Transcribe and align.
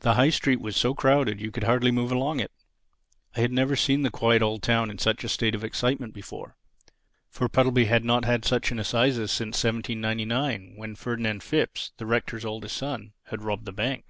The 0.00 0.12
High 0.16 0.28
Street 0.28 0.60
was 0.60 0.76
so 0.76 0.92
crowded 0.94 1.40
you 1.40 1.50
could 1.50 1.64
hardly 1.64 1.90
move 1.90 2.12
along 2.12 2.38
it. 2.38 2.52
I 3.34 3.40
had 3.40 3.50
never 3.50 3.76
seen 3.76 4.02
the 4.02 4.10
quiet 4.10 4.42
old 4.42 4.62
town 4.62 4.90
in 4.90 4.98
such 4.98 5.24
a 5.24 5.28
state 5.30 5.54
of 5.54 5.64
excitement 5.64 6.12
before. 6.12 6.58
For 7.30 7.48
Puddleby 7.48 7.86
had 7.86 8.04
not 8.04 8.26
had 8.26 8.44
such 8.44 8.70
an 8.72 8.78
Assizes 8.78 9.30
since 9.30 9.64
1799, 9.64 10.74
when 10.76 10.94
Ferdinand 10.94 11.42
Phipps, 11.44 11.92
the 11.96 12.04
Rector's 12.04 12.44
oldest 12.44 12.76
son, 12.76 13.14
had 13.28 13.40
robbed 13.42 13.64
the 13.64 13.72
bank. 13.72 14.04